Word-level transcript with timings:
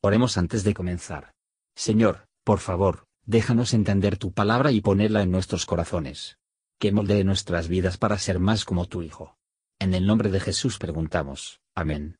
Oremos 0.00 0.38
antes 0.38 0.62
de 0.62 0.74
comenzar. 0.74 1.32
Señor, 1.74 2.28
por 2.44 2.60
favor, 2.60 3.06
déjanos 3.26 3.74
entender 3.74 4.16
tu 4.16 4.32
palabra 4.32 4.70
y 4.70 4.80
ponerla 4.80 5.22
en 5.22 5.32
nuestros 5.32 5.66
corazones. 5.66 6.38
Que 6.78 6.92
moldee 6.92 7.24
nuestras 7.24 7.66
vidas 7.66 7.98
para 7.98 8.16
ser 8.18 8.38
más 8.38 8.64
como 8.64 8.86
tu 8.86 9.02
Hijo. 9.02 9.36
En 9.80 9.94
el 9.94 10.06
nombre 10.06 10.30
de 10.30 10.38
Jesús 10.38 10.78
preguntamos. 10.78 11.60
Amén. 11.74 12.16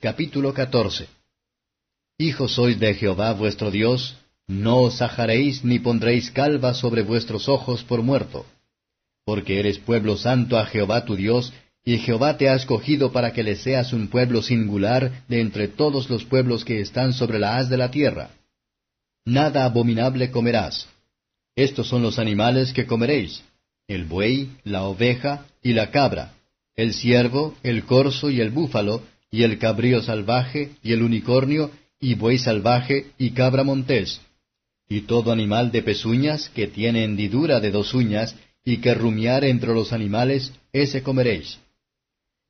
Capítulo 0.00 0.52
14 0.52 1.08
Hijos 2.18 2.52
sois 2.52 2.78
de 2.78 2.92
Jehová 2.94 3.32
vuestro 3.32 3.70
Dios, 3.70 4.18
no 4.46 4.82
os 4.82 5.00
ajaréis 5.00 5.64
ni 5.64 5.78
pondréis 5.78 6.30
calva 6.30 6.74
sobre 6.74 7.02
vuestros 7.02 7.48
ojos 7.48 7.82
por 7.84 8.02
muerto. 8.02 8.44
Porque 9.24 9.58
eres 9.60 9.78
pueblo 9.78 10.18
santo 10.18 10.58
a 10.58 10.66
Jehová 10.66 11.06
tu 11.06 11.16
Dios, 11.16 11.54
y 11.84 11.98
Jehová 11.98 12.38
te 12.38 12.48
ha 12.48 12.54
escogido 12.54 13.12
para 13.12 13.32
que 13.32 13.42
le 13.42 13.56
seas 13.56 13.92
un 13.92 14.08
pueblo 14.08 14.42
singular 14.42 15.24
de 15.28 15.40
entre 15.40 15.68
todos 15.68 16.08
los 16.08 16.24
pueblos 16.24 16.64
que 16.64 16.80
están 16.80 17.12
sobre 17.12 17.38
la 17.38 17.58
haz 17.58 17.68
de 17.68 17.76
la 17.76 17.90
tierra. 17.90 18.30
Nada 19.26 19.64
abominable 19.64 20.30
comerás. 20.30 20.88
Estos 21.56 21.88
son 21.88 22.02
los 22.02 22.18
animales 22.18 22.72
que 22.72 22.86
comeréis, 22.86 23.42
el 23.86 24.04
buey, 24.04 24.50
la 24.64 24.84
oveja 24.84 25.46
y 25.62 25.74
la 25.74 25.90
cabra, 25.90 26.32
el 26.74 26.94
ciervo, 26.94 27.54
el 27.62 27.84
corzo 27.84 28.30
y 28.30 28.40
el 28.40 28.50
búfalo, 28.50 29.02
y 29.30 29.42
el 29.42 29.58
cabrío 29.58 30.02
salvaje, 30.02 30.70
y 30.82 30.92
el 30.92 31.02
unicornio, 31.02 31.70
y 32.00 32.14
buey 32.14 32.38
salvaje, 32.38 33.06
y 33.18 33.30
cabra 33.30 33.62
montés, 33.62 34.20
y 34.88 35.02
todo 35.02 35.32
animal 35.32 35.70
de 35.70 35.82
pezuñas 35.82 36.48
que 36.50 36.66
tiene 36.66 37.04
hendidura 37.04 37.60
de 37.60 37.70
dos 37.70 37.94
uñas, 37.94 38.36
y 38.64 38.78
que 38.78 38.94
rumiar 38.94 39.44
entre 39.44 39.74
los 39.74 39.92
animales, 39.92 40.52
ese 40.72 41.02
comeréis. 41.02 41.58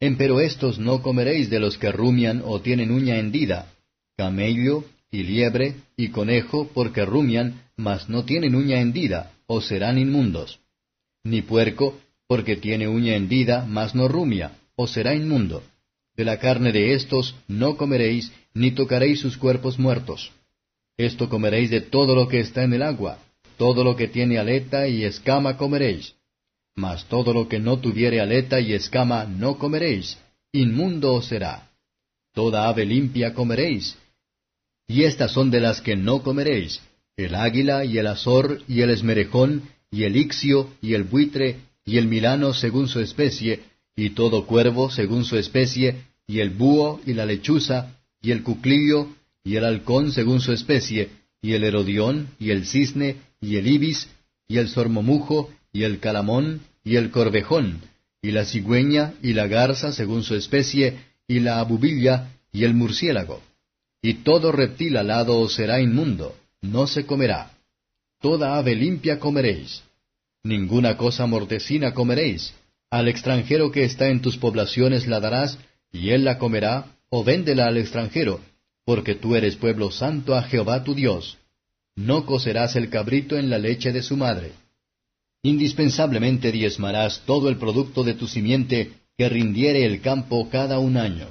Empero 0.01 0.41
estos 0.41 0.79
no 0.79 1.03
comeréis 1.03 1.51
de 1.51 1.61
los 1.61 1.79
que 1.79 1.93
rumian 1.93 2.43
o 2.45 2.61
tienen 2.61 2.91
uña 2.91 3.19
hendida, 3.19 3.73
camello, 4.17 4.85
y 5.11 5.23
liebre, 5.23 5.77
y 5.97 6.09
conejo, 6.09 6.69
porque 6.75 7.05
rumian, 7.05 7.63
mas 7.77 8.09
no 8.09 8.25
tienen 8.25 8.55
uña 8.55 8.81
hendida, 8.81 9.33
o 9.47 9.61
serán 9.61 9.99
inmundos. 9.99 10.59
Ni 11.23 11.43
puerco, 11.43 11.99
porque 12.27 12.57
tiene 12.57 12.89
uña 12.89 13.15
hendida, 13.15 13.65
mas 13.65 13.95
no 13.95 14.09
rumia, 14.09 14.53
o 14.75 14.87
será 14.89 15.15
inmundo. 15.15 15.63
De 16.17 16.25
la 16.25 16.39
carne 16.39 16.73
de 16.73 16.95
éstos 16.95 17.37
no 17.47 17.77
comeréis, 17.77 18.33
ni 18.53 18.73
tocaréis 18.73 19.21
sus 19.21 19.37
cuerpos 19.37 19.79
muertos. 19.79 20.33
Esto 20.97 21.29
comeréis 21.29 21.71
de 21.71 21.81
todo 21.81 22.15
lo 22.15 22.29
que 22.29 22.41
está 22.41 22.65
en 22.65 22.73
el 22.73 22.83
agua, 22.83 23.19
todo 23.57 23.85
lo 23.85 23.95
que 23.95 24.09
tiene 24.09 24.39
aleta 24.39 24.89
y 24.89 25.05
escama 25.05 25.57
comeréis 25.57 26.15
mas 26.77 27.07
todo 27.09 27.33
lo 27.33 27.49
que 27.49 27.59
no 27.59 27.79
tuviere 27.79 28.21
aleta 28.21 28.61
y 28.61 28.73
escama 28.73 29.25
no 29.25 29.59
comeréis, 29.59 30.19
inmundo 30.53 31.15
os 31.15 31.27
será. 31.27 31.71
Toda 32.33 32.69
ave 32.69 32.85
limpia 32.85 33.33
comeréis. 33.33 33.97
Y 34.89 35.05
estas 35.05 35.33
son 35.33 35.51
de 35.51 35.61
las 35.61 35.81
que 35.81 35.97
no 35.97 36.23
comeréis, 36.23 36.83
el 37.17 37.35
águila 37.35 37.85
y 37.85 37.99
el 37.99 38.07
azor 38.09 38.63
y 38.67 38.81
el 38.81 38.91
esmerejón 38.91 39.63
y 39.91 40.03
el 40.03 40.17
ixio 40.17 40.71
y 40.83 40.95
el 40.95 41.05
buitre 41.05 41.61
y 41.85 41.99
el 41.99 42.09
milano 42.09 42.53
según 42.53 42.89
su 42.89 43.01
especie, 43.01 43.61
y 43.95 44.11
todo 44.11 44.47
cuervo 44.47 44.91
según 44.91 45.25
su 45.25 45.37
especie, 45.37 46.03
y 46.27 46.41
el 46.41 46.51
búho 46.51 47.01
y 47.07 47.13
la 47.13 47.27
lechuza, 47.27 47.99
y 48.21 48.33
el 48.33 48.43
cuclillo, 48.43 49.09
y 49.45 49.57
el 49.57 49.65
halcón 49.65 50.11
según 50.11 50.41
su 50.41 50.53
especie, 50.53 51.11
y 51.43 51.53
el 51.53 51.63
herodión, 51.63 52.29
y 52.41 52.51
el 52.51 52.67
cisne, 52.67 53.17
y 53.41 53.57
el 53.57 53.69
ibis, 53.69 54.09
y 54.49 54.57
el 54.57 54.69
sormomujo, 54.69 55.51
y 55.75 55.83
el 55.83 55.99
calamón, 55.99 56.63
y 56.85 56.97
el 56.97 57.11
corvejón, 57.11 57.83
y 58.23 58.31
la 58.31 58.45
cigüeña, 58.45 59.15
y 59.23 59.33
la 59.33 59.49
garza 59.49 59.93
según 59.93 60.23
su 60.23 60.37
especie, 60.37 60.99
y 61.27 61.41
la 61.41 61.59
abubilla, 61.59 62.29
y 62.53 62.63
el 62.63 62.75
murciélago. 62.75 63.43
Y 64.01 64.15
todo 64.23 64.53
reptil 64.53 64.97
alado 64.97 65.47
será 65.49 65.81
inmundo, 65.81 66.37
no 66.63 66.87
se 66.87 67.05
comerá. 67.05 67.51
Toda 68.21 68.57
ave 68.57 68.77
limpia 68.77 69.19
comeréis. 69.19 69.83
Ninguna 70.45 70.97
cosa 70.97 71.27
mortecina 71.27 71.93
comeréis. 71.93 72.55
Al 72.89 73.09
extranjero 73.09 73.73
que 73.73 73.83
está 73.85 74.09
en 74.09 74.23
tus 74.23 74.37
poblaciones 74.37 75.09
la 75.09 75.19
darás, 75.19 75.59
y 75.91 76.11
él 76.11 76.25
la 76.25 76.39
comerá, 76.39 76.87
o 77.09 77.25
véndela 77.25 77.67
al 77.67 77.79
extranjero, 77.79 78.41
porque 78.85 79.17
tú 79.17 79.35
eres 79.35 79.57
pueblo 79.57 79.91
santo 79.91 80.37
a 80.37 80.45
Jehová 80.45 80.85
tu 80.85 80.95
Dios. 80.95 81.39
No 81.97 82.27
cocerás 82.27 82.77
el 82.77 82.91
cabrito 82.91 83.37
en 83.37 83.51
la 83.51 83.59
leche 83.59 83.91
de 83.91 84.03
su 84.03 84.17
madre 84.17 84.53
indispensablemente 85.45 86.51
diezmarás 86.51 87.23
todo 87.27 87.49
el 87.49 87.59
producto 87.59 88.03
de 88.03 88.15
tu 88.15 88.27
simiente 88.27 88.93
que 89.17 89.29
rindiere 89.29 89.85
el 89.85 90.01
campo 90.01 90.49
cada 90.51 90.79
un 90.79 90.97
año. 90.97 91.29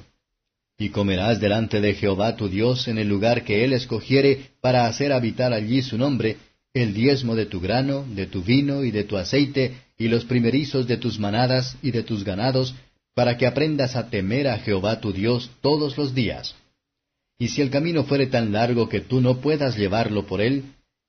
Y 0.78 0.90
comerás 0.90 1.40
delante 1.40 1.80
de 1.80 1.94
Jehová 1.94 2.36
tu 2.36 2.48
Dios 2.48 2.88
en 2.88 2.98
el 2.98 3.08
lugar 3.08 3.44
que 3.44 3.64
él 3.64 3.72
escogiere 3.72 4.50
para 4.60 4.86
hacer 4.86 5.12
habitar 5.12 5.52
allí 5.52 5.82
su 5.82 5.98
nombre, 5.98 6.36
el 6.72 6.94
diezmo 6.94 7.34
de 7.34 7.46
tu 7.46 7.60
grano, 7.60 8.06
de 8.08 8.26
tu 8.26 8.42
vino 8.42 8.84
y 8.84 8.92
de 8.92 9.02
tu 9.02 9.16
aceite, 9.16 9.74
y 9.98 10.08
los 10.08 10.24
primerizos 10.24 10.86
de 10.86 10.96
tus 10.96 11.18
manadas 11.18 11.76
y 11.82 11.90
de 11.90 12.04
tus 12.04 12.24
ganados, 12.24 12.74
para 13.14 13.36
que 13.36 13.46
aprendas 13.46 13.96
a 13.96 14.10
temer 14.10 14.46
a 14.48 14.58
Jehová 14.58 15.00
tu 15.00 15.12
Dios 15.12 15.50
todos 15.60 15.98
los 15.98 16.14
días. 16.14 16.54
Y 17.36 17.48
si 17.48 17.62
el 17.62 17.70
camino 17.70 18.04
fuere 18.04 18.28
tan 18.28 18.52
largo 18.52 18.88
que 18.88 19.00
tú 19.00 19.20
no 19.20 19.38
puedas 19.38 19.76
llevarlo 19.76 20.24
por 20.26 20.40
él, 20.40 20.64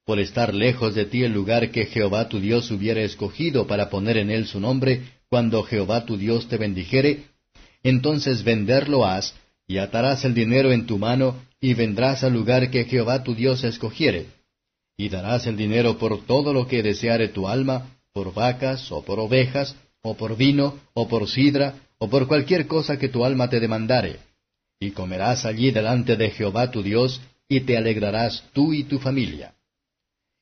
por 0.05 0.19
estar 0.19 0.53
lejos 0.53 0.93
de 0.93 1.05
ti 1.05 1.23
el 1.23 1.33
lugar 1.33 1.71
que 1.71 1.87
Jehová 1.87 2.29
tu 2.29 2.39
Dios 2.39 2.69
hubiera 2.69 3.01
escogido 3.01 3.65
para 3.65 3.89
poner 3.89 4.17
en 4.17 4.29
él 4.29 4.45
su 4.45 4.59
nombre, 4.59 5.01
cuando 5.29 5.63
Jehová 5.63 6.05
tu 6.05 6.15
Dios 6.15 6.47
te 6.47 6.57
bendijere, 6.57 7.23
entonces 7.81 8.43
venderlo 8.43 9.03
has, 9.05 9.33
y 9.67 9.79
atarás 9.79 10.23
el 10.23 10.35
dinero 10.35 10.71
en 10.71 10.85
tu 10.85 10.99
mano, 10.99 11.35
y 11.59 11.73
vendrás 11.73 12.23
al 12.23 12.33
lugar 12.33 12.69
que 12.69 12.85
Jehová 12.85 13.23
tu 13.23 13.33
Dios 13.33 13.63
escogiere. 13.63 14.27
Y 14.95 15.09
darás 15.09 15.47
el 15.47 15.57
dinero 15.57 15.97
por 15.97 16.23
todo 16.25 16.53
lo 16.53 16.67
que 16.67 16.83
deseare 16.83 17.27
tu 17.29 17.47
alma, 17.47 17.89
por 18.13 18.31
vacas, 18.33 18.91
o 18.91 19.03
por 19.03 19.19
ovejas, 19.19 19.75
o 20.03 20.15
por 20.15 20.37
vino, 20.37 20.79
o 20.93 21.07
por 21.07 21.27
sidra, 21.27 21.73
o 21.97 22.07
por 22.07 22.27
cualquier 22.27 22.67
cosa 22.67 22.99
que 22.99 23.09
tu 23.09 23.25
alma 23.25 23.49
te 23.49 23.59
demandare. 23.59 24.19
Y 24.79 24.91
comerás 24.91 25.45
allí 25.45 25.71
delante 25.71 26.15
de 26.15 26.29
Jehová 26.29 26.69
tu 26.69 26.83
Dios, 26.83 27.19
y 27.49 27.61
te 27.61 27.75
alegrarás 27.75 28.43
tú 28.53 28.71
y 28.71 28.83
tu 28.83 28.99
familia 28.99 29.55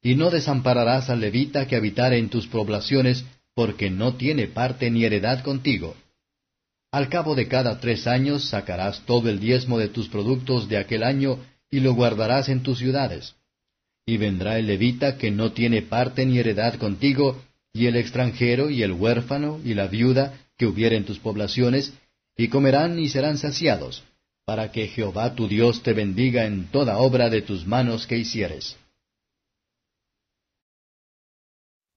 y 0.03 0.16
no 0.16 0.30
desampararás 0.30 1.09
al 1.09 1.22
levita 1.22 1.66
que 1.66 1.78
habitare 1.78 2.18
en 2.18 2.30
tus 2.30 2.46
poblaciones, 2.47 3.25
porque 3.56 3.90
no 3.90 4.16
tiene 4.16 4.47
parte 4.47 4.91
ni 4.91 5.06
heredad 5.06 5.41
contigo. 5.44 5.96
Al 6.91 7.09
cabo 7.09 7.34
de 7.34 7.47
cada 7.47 7.80
tres 7.80 8.06
años 8.06 8.50
sacarás 8.50 9.02
todo 9.06 9.30
el 9.30 9.40
diezmo 9.40 9.80
de 9.80 9.88
tus 9.88 10.09
productos 10.09 10.68
de 10.68 10.78
aquel 10.78 11.03
año 11.03 11.40
y 11.72 11.80
lo 11.80 11.94
guardarás 11.94 12.50
en 12.50 12.62
tus 12.62 12.80
ciudades. 12.80 13.36
Y 14.06 14.18
vendrá 14.18 14.59
el 14.59 14.68
levita 14.68 15.18
que 15.18 15.31
no 15.31 15.53
tiene 15.53 15.81
parte 15.81 16.25
ni 16.25 16.38
heredad 16.38 16.75
contigo, 16.75 17.41
y 17.72 17.88
el 17.88 17.96
extranjero 17.96 18.70
y 18.70 18.84
el 18.84 18.91
huérfano 18.91 19.59
y 19.64 19.74
la 19.74 19.88
viuda 19.88 20.34
que 20.58 20.68
hubiere 20.68 20.97
en 20.97 21.06
tus 21.06 21.18
poblaciones, 21.18 21.94
y 22.38 22.50
comerán 22.50 23.00
y 23.00 23.08
serán 23.08 23.38
saciados, 23.38 24.03
para 24.46 24.72
que 24.72 24.88
Jehová 24.88 25.34
tu 25.34 25.47
Dios 25.47 25.81
te 25.81 25.94
bendiga 25.94 26.46
en 26.46 26.68
toda 26.68 26.97
obra 26.97 27.30
de 27.30 27.41
tus 27.41 27.66
manos 27.66 28.06
que 28.06 28.18
hicieres. 28.18 28.75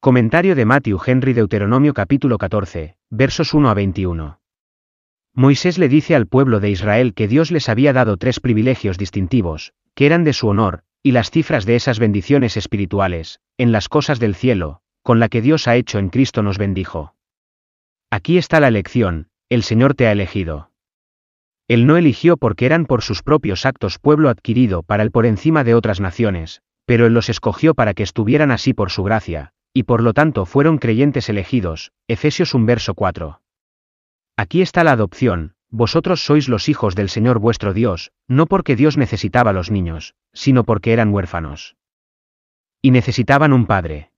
Comentario 0.06 0.54
de 0.54 0.64
Matthew 0.64 1.00
Henry 1.04 1.32
Deuteronomio 1.32 1.92
capítulo 1.92 2.38
14, 2.38 2.94
versos 3.10 3.52
1 3.54 3.68
a 3.68 3.74
21. 3.74 4.38
Moisés 5.34 5.78
le 5.78 5.88
dice 5.88 6.14
al 6.14 6.28
pueblo 6.28 6.60
de 6.60 6.70
Israel 6.70 7.12
que 7.12 7.26
Dios 7.26 7.50
les 7.50 7.68
había 7.68 7.92
dado 7.92 8.16
tres 8.16 8.38
privilegios 8.38 8.98
distintivos, 8.98 9.72
que 9.96 10.06
eran 10.06 10.22
de 10.22 10.32
su 10.32 10.46
honor, 10.46 10.84
y 11.02 11.10
las 11.10 11.32
cifras 11.32 11.66
de 11.66 11.74
esas 11.74 11.98
bendiciones 11.98 12.56
espirituales, 12.56 13.40
en 13.58 13.72
las 13.72 13.88
cosas 13.88 14.20
del 14.20 14.36
cielo, 14.36 14.80
con 15.02 15.18
la 15.18 15.28
que 15.28 15.42
Dios 15.42 15.66
ha 15.66 15.74
hecho 15.74 15.98
en 15.98 16.10
Cristo 16.10 16.40
nos 16.44 16.56
bendijo. 16.56 17.16
Aquí 18.08 18.38
está 18.38 18.60
la 18.60 18.68
elección, 18.68 19.26
el 19.48 19.64
Señor 19.64 19.94
te 19.94 20.06
ha 20.06 20.12
elegido. 20.12 20.70
Él 21.66 21.84
no 21.84 21.96
eligió 21.96 22.36
porque 22.36 22.66
eran 22.66 22.86
por 22.86 23.02
sus 23.02 23.24
propios 23.24 23.66
actos 23.66 23.98
pueblo 23.98 24.28
adquirido 24.28 24.84
para 24.84 25.02
el 25.02 25.10
por 25.10 25.26
encima 25.26 25.64
de 25.64 25.74
otras 25.74 25.98
naciones, 25.98 26.62
pero 26.84 27.06
Él 27.06 27.12
los 27.12 27.28
escogió 27.28 27.74
para 27.74 27.92
que 27.92 28.04
estuvieran 28.04 28.52
así 28.52 28.72
por 28.72 28.92
su 28.92 29.02
gracia, 29.02 29.52
y 29.76 29.82
por 29.82 30.02
lo 30.02 30.14
tanto 30.14 30.46
fueron 30.46 30.78
creyentes 30.78 31.28
elegidos. 31.28 31.92
Efesios 32.08 32.54
1 32.54 32.64
verso 32.64 32.94
4. 32.94 33.42
Aquí 34.34 34.62
está 34.62 34.82
la 34.84 34.92
adopción, 34.92 35.52
vosotros 35.68 36.24
sois 36.24 36.48
los 36.48 36.70
hijos 36.70 36.94
del 36.94 37.10
Señor 37.10 37.40
vuestro 37.40 37.74
Dios, 37.74 38.10
no 38.26 38.46
porque 38.46 38.74
Dios 38.74 38.96
necesitaba 38.96 39.52
los 39.52 39.70
niños, 39.70 40.14
sino 40.32 40.64
porque 40.64 40.94
eran 40.94 41.12
huérfanos. 41.12 41.76
Y 42.80 42.90
necesitaban 42.90 43.52
un 43.52 43.66
padre. 43.66 44.12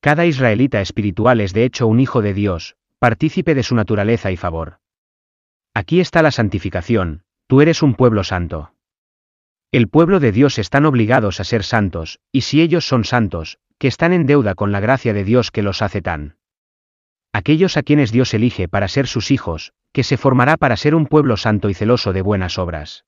Cada 0.00 0.26
israelita 0.26 0.82
espiritual 0.82 1.40
es 1.40 1.54
de 1.54 1.64
hecho 1.64 1.86
un 1.86 1.98
hijo 1.98 2.20
de 2.20 2.34
Dios, 2.34 2.76
partícipe 2.98 3.54
de 3.54 3.62
su 3.62 3.74
naturaleza 3.74 4.32
y 4.32 4.36
favor. 4.36 4.80
Aquí 5.72 5.98
está 5.98 6.20
la 6.20 6.30
santificación, 6.30 7.22
tú 7.46 7.62
eres 7.62 7.82
un 7.82 7.94
pueblo 7.94 8.22
santo. 8.22 8.74
El 9.72 9.88
pueblo 9.88 10.20
de 10.20 10.30
Dios 10.30 10.58
están 10.58 10.84
obligados 10.84 11.40
a 11.40 11.44
ser 11.44 11.64
santos, 11.64 12.20
y 12.32 12.42
si 12.42 12.60
ellos 12.60 12.86
son 12.86 13.04
santos, 13.04 13.58
que 13.78 13.88
están 13.88 14.12
en 14.12 14.26
deuda 14.26 14.54
con 14.54 14.72
la 14.72 14.80
gracia 14.80 15.12
de 15.12 15.24
Dios 15.24 15.50
que 15.50 15.62
los 15.62 15.82
hace 15.82 16.02
tan. 16.02 16.36
Aquellos 17.32 17.76
a 17.76 17.82
quienes 17.82 18.10
Dios 18.10 18.34
elige 18.34 18.68
para 18.68 18.88
ser 18.88 19.06
sus 19.06 19.30
hijos, 19.30 19.72
que 19.92 20.02
se 20.02 20.16
formará 20.16 20.56
para 20.56 20.76
ser 20.76 20.94
un 20.94 21.06
pueblo 21.06 21.36
santo 21.36 21.70
y 21.70 21.74
celoso 21.74 22.12
de 22.12 22.22
buenas 22.22 22.58
obras. 22.58 23.04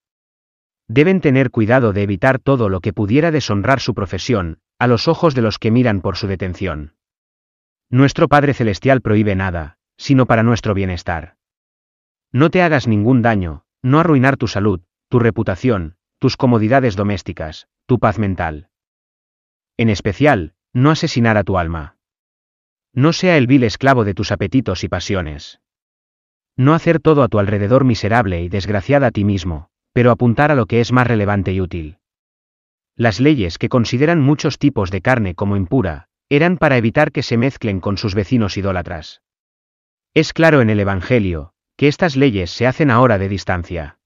deben 0.88 1.20
tener 1.20 1.50
cuidado 1.50 1.92
de 1.92 2.02
evitar 2.02 2.40
todo 2.40 2.68
lo 2.68 2.80
que 2.80 2.92
pudiera 2.92 3.30
deshonrar 3.30 3.78
su 3.78 3.94
profesión, 3.94 4.58
a 4.76 4.88
los 4.88 5.06
ojos 5.06 5.36
de 5.36 5.42
los 5.42 5.58
que 5.58 5.70
miran 5.70 6.00
por 6.00 6.16
su 6.16 6.26
detención. 6.26 6.94
Nuestro 7.90 8.26
Padre 8.26 8.54
Celestial 8.54 9.00
prohíbe 9.00 9.36
nada, 9.36 9.78
sino 9.96 10.26
para 10.26 10.42
nuestro 10.42 10.74
bienestar. 10.74 11.36
No 12.32 12.50
te 12.50 12.62
hagas 12.62 12.88
ningún 12.88 13.22
daño, 13.22 13.64
no 13.82 14.00
arruinar 14.00 14.36
tu 14.36 14.48
salud, 14.48 14.80
tu 15.08 15.20
reputación, 15.20 15.96
tus 16.18 16.36
comodidades 16.36 16.96
domésticas, 16.96 17.68
tu 17.86 17.98
paz 18.00 18.18
mental. 18.18 18.68
En 19.76 19.90
especial, 19.90 20.54
no 20.72 20.90
asesinar 20.90 21.36
a 21.36 21.44
tu 21.44 21.58
alma. 21.58 21.96
No 22.92 23.12
sea 23.12 23.36
el 23.36 23.46
vil 23.46 23.64
esclavo 23.64 24.04
de 24.04 24.14
tus 24.14 24.32
apetitos 24.32 24.84
y 24.84 24.88
pasiones. 24.88 25.60
No 26.56 26.74
hacer 26.74 27.00
todo 27.00 27.22
a 27.22 27.28
tu 27.28 27.38
alrededor 27.38 27.84
miserable 27.84 28.42
y 28.42 28.48
desgraciada 28.48 29.08
a 29.08 29.10
ti 29.10 29.24
mismo, 29.24 29.68
pero 29.92 30.10
apuntar 30.10 30.50
a 30.50 30.54
lo 30.54 30.66
que 30.66 30.80
es 30.80 30.92
más 30.92 31.06
relevante 31.06 31.52
y 31.52 31.60
útil. 31.60 31.98
Las 32.96 33.20
leyes 33.20 33.58
que 33.58 33.68
consideran 33.68 34.20
muchos 34.20 34.58
tipos 34.58 34.90
de 34.90 35.00
carne 35.00 35.34
como 35.34 35.56
impura, 35.56 36.08
eran 36.28 36.58
para 36.58 36.76
evitar 36.76 37.12
que 37.12 37.22
se 37.22 37.36
mezclen 37.36 37.80
con 37.80 37.96
sus 37.96 38.14
vecinos 38.14 38.56
idólatras. 38.56 39.22
Es 40.14 40.32
claro 40.32 40.60
en 40.60 40.70
el 40.70 40.80
Evangelio, 40.80 41.52
que 41.76 41.88
estas 41.88 42.16
leyes 42.16 42.50
se 42.50 42.66
hacen 42.66 42.90
ahora 42.90 43.18
de 43.18 43.28
distancia. 43.28 43.98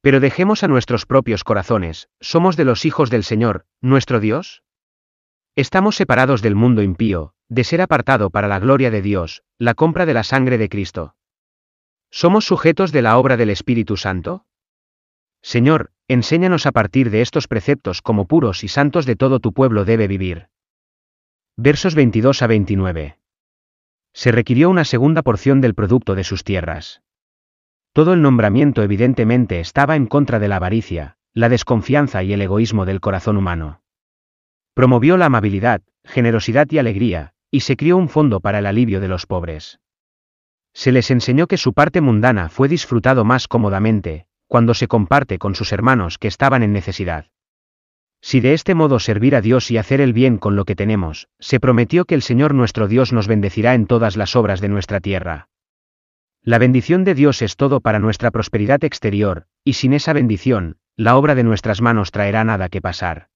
Pero 0.00 0.18
dejemos 0.18 0.64
a 0.64 0.68
nuestros 0.68 1.06
propios 1.06 1.44
corazones, 1.44 2.08
¿somos 2.20 2.56
de 2.56 2.64
los 2.64 2.84
hijos 2.84 3.10
del 3.10 3.22
Señor, 3.22 3.64
nuestro 3.80 4.18
Dios? 4.18 4.62
Estamos 5.60 5.96
separados 5.96 6.40
del 6.40 6.54
mundo 6.54 6.82
impío, 6.82 7.34
de 7.50 7.64
ser 7.64 7.82
apartado 7.82 8.30
para 8.30 8.48
la 8.48 8.58
gloria 8.58 8.90
de 8.90 9.02
Dios, 9.02 9.42
la 9.58 9.74
compra 9.74 10.06
de 10.06 10.14
la 10.14 10.24
sangre 10.24 10.56
de 10.56 10.70
Cristo. 10.70 11.16
¿Somos 12.10 12.46
sujetos 12.46 12.92
de 12.92 13.02
la 13.02 13.18
obra 13.18 13.36
del 13.36 13.50
Espíritu 13.50 13.98
Santo? 13.98 14.46
Señor, 15.42 15.92
enséñanos 16.08 16.64
a 16.64 16.72
partir 16.72 17.10
de 17.10 17.20
estos 17.20 17.46
preceptos 17.46 18.00
como 18.00 18.26
puros 18.26 18.64
y 18.64 18.68
santos 18.68 19.04
de 19.04 19.16
todo 19.16 19.38
tu 19.38 19.52
pueblo 19.52 19.84
debe 19.84 20.08
vivir. 20.08 20.48
Versos 21.58 21.94
22 21.94 22.40
a 22.40 22.46
29. 22.46 23.18
Se 24.14 24.32
requirió 24.32 24.70
una 24.70 24.86
segunda 24.86 25.20
porción 25.20 25.60
del 25.60 25.74
producto 25.74 26.14
de 26.14 26.24
sus 26.24 26.42
tierras. 26.42 27.02
Todo 27.92 28.14
el 28.14 28.22
nombramiento 28.22 28.82
evidentemente 28.82 29.60
estaba 29.60 29.96
en 29.96 30.06
contra 30.06 30.38
de 30.38 30.48
la 30.48 30.56
avaricia, 30.56 31.18
la 31.34 31.50
desconfianza 31.50 32.22
y 32.22 32.32
el 32.32 32.40
egoísmo 32.40 32.86
del 32.86 33.00
corazón 33.00 33.36
humano. 33.36 33.79
Promovió 34.74 35.16
la 35.16 35.26
amabilidad, 35.26 35.82
generosidad 36.04 36.66
y 36.70 36.78
alegría, 36.78 37.34
y 37.50 37.60
se 37.60 37.76
crió 37.76 37.96
un 37.96 38.08
fondo 38.08 38.40
para 38.40 38.60
el 38.60 38.66
alivio 38.66 39.00
de 39.00 39.08
los 39.08 39.26
pobres. 39.26 39.80
Se 40.72 40.92
les 40.92 41.10
enseñó 41.10 41.46
que 41.46 41.56
su 41.56 41.72
parte 41.72 42.00
mundana 42.00 42.48
fue 42.48 42.68
disfrutado 42.68 43.24
más 43.24 43.48
cómodamente, 43.48 44.26
cuando 44.46 44.74
se 44.74 44.88
comparte 44.88 45.38
con 45.38 45.54
sus 45.54 45.72
hermanos 45.72 46.18
que 46.18 46.28
estaban 46.28 46.62
en 46.62 46.72
necesidad. 46.72 47.26
Si 48.20 48.40
de 48.40 48.52
este 48.52 48.74
modo 48.74 48.98
servir 48.98 49.34
a 49.34 49.40
Dios 49.40 49.70
y 49.70 49.78
hacer 49.78 50.00
el 50.00 50.12
bien 50.12 50.36
con 50.36 50.54
lo 50.54 50.64
que 50.64 50.76
tenemos, 50.76 51.28
se 51.38 51.58
prometió 51.58 52.04
que 52.04 52.14
el 52.14 52.22
Señor 52.22 52.54
nuestro 52.54 52.86
Dios 52.86 53.12
nos 53.12 53.28
bendecirá 53.28 53.74
en 53.74 53.86
todas 53.86 54.16
las 54.16 54.36
obras 54.36 54.60
de 54.60 54.68
nuestra 54.68 55.00
tierra. 55.00 55.48
La 56.42 56.58
bendición 56.58 57.04
de 57.04 57.14
Dios 57.14 57.42
es 57.42 57.56
todo 57.56 57.80
para 57.80 57.98
nuestra 57.98 58.30
prosperidad 58.30 58.84
exterior, 58.84 59.46
y 59.64 59.74
sin 59.74 59.94
esa 59.94 60.12
bendición, 60.12 60.76
la 60.96 61.16
obra 61.16 61.34
de 61.34 61.44
nuestras 61.44 61.80
manos 61.80 62.10
traerá 62.10 62.44
nada 62.44 62.68
que 62.68 62.82
pasar. 62.82 63.29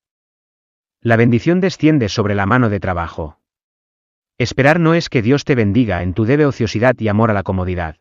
La 1.04 1.16
bendición 1.16 1.60
desciende 1.60 2.08
sobre 2.08 2.34
la 2.34 2.46
mano 2.46 2.70
de 2.70 2.80
trabajo. 2.80 3.38
Esperar 4.38 4.80
no 4.80 4.94
es 4.94 5.10
que 5.10 5.20
Dios 5.20 5.44
te 5.44 5.54
bendiga 5.54 6.02
en 6.02 6.14
tu 6.14 6.24
debe 6.24 6.46
ociosidad 6.46 6.98
y 6.98 7.08
amor 7.08 7.30
a 7.30 7.34
la 7.34 7.42
comodidad. 7.42 7.98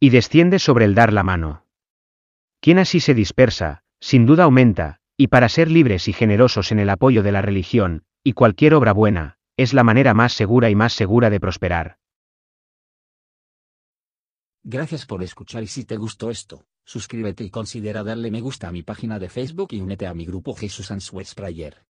Y 0.00 0.10
desciende 0.10 0.58
sobre 0.58 0.86
el 0.86 0.96
dar 0.96 1.12
la 1.12 1.22
mano. 1.22 1.66
Quien 2.58 2.80
así 2.80 2.98
se 2.98 3.14
dispersa, 3.14 3.84
sin 4.00 4.26
duda 4.26 4.42
aumenta, 4.42 4.98
y 5.16 5.28
para 5.28 5.48
ser 5.48 5.70
libres 5.70 6.08
y 6.08 6.12
generosos 6.12 6.72
en 6.72 6.80
el 6.80 6.90
apoyo 6.90 7.22
de 7.22 7.30
la 7.30 7.42
religión, 7.42 8.02
y 8.24 8.32
cualquier 8.32 8.74
obra 8.74 8.92
buena, 8.92 9.36
es 9.56 9.72
la 9.72 9.84
manera 9.84 10.12
más 10.12 10.32
segura 10.32 10.68
y 10.68 10.74
más 10.74 10.94
segura 10.94 11.30
de 11.30 11.38
prosperar. 11.38 11.98
Gracias 14.64 15.06
por 15.06 15.22
escuchar 15.22 15.62
y 15.62 15.68
si 15.68 15.84
te 15.84 15.96
gustó 15.96 16.28
esto, 16.28 16.66
suscríbete 16.84 17.44
y 17.44 17.50
considera 17.50 18.02
darle 18.02 18.32
me 18.32 18.40
gusta 18.40 18.66
a 18.66 18.72
mi 18.72 18.82
página 18.82 19.20
de 19.20 19.28
Facebook 19.28 19.68
y 19.70 19.80
únete 19.80 20.08
a 20.08 20.14
mi 20.14 20.26
grupo 20.26 20.56
Jesús 20.56 20.90
Answers 20.90 21.36
Prayer. 21.36 21.86